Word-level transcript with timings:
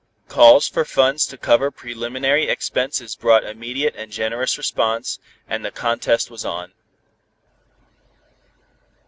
Calls 0.29 0.67
for 0.67 0.83
funds 0.83 1.27
to 1.27 1.37
cover 1.37 1.69
preliminary 1.69 2.47
expenses 2.49 3.15
brought 3.15 3.43
immediate 3.43 3.93
and 3.95 4.11
generous 4.11 4.57
response, 4.57 5.19
and 5.47 5.63
the 5.63 5.69
contest 5.69 6.31
was 6.31 6.43
on. 6.43 6.73